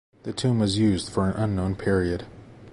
[0.23, 2.25] The tomb was used for an unknown period.